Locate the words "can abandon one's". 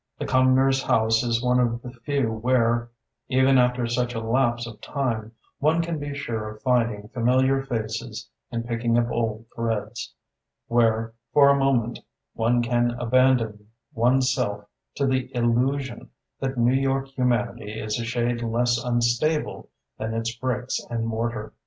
12.63-14.33